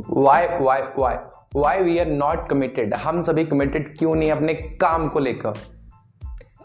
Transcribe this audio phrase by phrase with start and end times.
[0.00, 1.14] Why why why
[1.56, 5.50] why we are not committed हम सभी committed क्यों नहीं अपने काम को लेकर?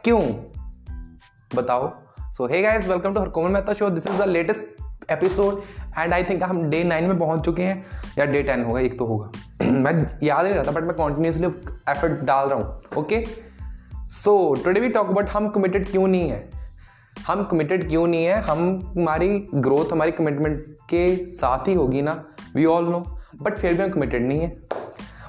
[0.03, 0.21] क्यों?
[1.55, 1.93] बताओ।
[2.31, 4.65] So hey guys welcome to her Komal Mehta show this is the latest
[5.11, 5.61] episode
[5.97, 7.85] and I think हम डे नाइन में पहुँच चुके हैं।
[8.17, 9.31] या डे टेन होगा, एक तो होगा।
[9.65, 11.47] मैं याद नहीं रहता बट मैं कॉन्टिन्यूसली
[11.89, 13.25] एफर्ट डाल रहा हूँ okay
[13.95, 16.49] so today we talk about हम कमिटेड क्यों नहीं है।
[17.27, 18.41] हम कमिटेड क्यों नहीं है?
[18.41, 22.23] हम, हमारी ग्रोथ हमारी कमिटमेंट के साथ ही होगी ना?
[22.55, 24.61] वी ऑल नो बट फिर भी हम कमिटेड नहीं है।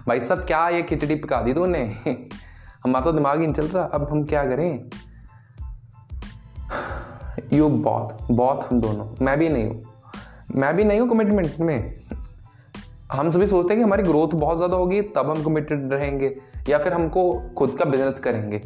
[0.09, 1.85] भाई सब क्या ये खिचड़ी पका दी तूने?
[2.85, 4.91] हमारा तो दिमाग ही नहीं चल रहा। अब हम क्या करें?
[7.53, 9.83] यू बहुत बहुत हम दोनों। मैं भी नहीं हूँ।
[10.55, 11.95] मैं भी नहीं हूँ कमिटमेंट में।
[13.13, 16.37] हम सभी सोचते हैं कि हमारी ग्रोथ बहुत ज़्यादा होगी, तब हम कमिटेड रहेंगे,
[16.69, 18.59] या फिर हमको खुद का बिज़नेस करेंगे।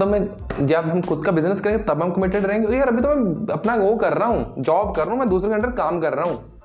[0.00, 0.28] तो मैं,
[0.66, 3.74] जब हम खुद का बिज़नेस करेंगे, तब हम कमिटेड रहेंगे। यार, अभी तो मैं अपना
[3.74, 6.24] वो कर रहा हूँ जॉब कर रहा हूँ, मैं दूसरे के अंडर काम कर रहा
[6.24, 6.57] हूँ।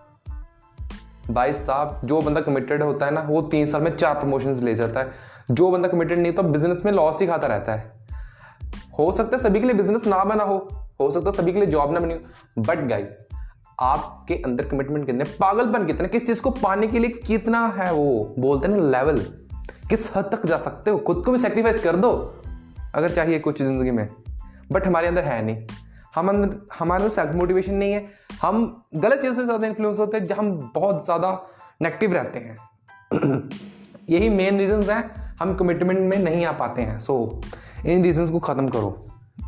[1.32, 4.76] भाई साहब, जो बंदा कमिटेड होता है ना, वो तीन साल में चार प्रमोशन ले
[4.76, 5.12] जाता है।
[5.52, 7.94] जो बंदा कमिटेड नहीं तो बिज़नेस में लॉस ही खाता रहता है।
[9.00, 11.60] हो सकता है सभी के लिए बिज़नेस ना बना हो हो सकता है सभी के
[11.60, 12.20] लिए जॉब ना बनी हो।
[12.62, 13.14] बट गाइज़
[13.80, 18.36] आपके अंदर कमिटमेंट कितने पागलपन कितना किस चीज़ को पाने के लिए कितना है वो?
[18.40, 19.20] बोलते हैं ना लेवल
[19.90, 20.98] किस हद तक जा सकते हो?
[20.98, 22.12] खुद को भी सेक्रीफाइस कर दो,
[22.96, 24.10] अगर चाहिए कुछ ज़िंदगी में।
[24.72, 25.68] बट हमारे अंदर है नहीं।
[26.16, 26.30] हम
[26.80, 28.06] हमारे अंदर सेल्फ मोटिवेशन नहीं है।
[28.42, 31.32] हम गलत चीज़ों से ज़्यादा इन्फ्लुएंस होते हैं जब हम बहुत ज़्यादा
[31.82, 32.58] नेगेटिव रहते हैं।
[34.10, 35.04] यही मेन रीजंस हैं।
[35.40, 38.90] हम कमिटमेंट में नहीं आ पाते हैं। सो so, इन रीजंस को ख़त्म करो।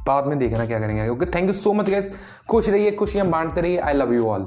[0.08, 2.12] बाद में देखना क्या करेंगे okay thank you so much guys
[2.50, 4.46] खुश रहिए खुशियाँ बांटते रहिए। I love you all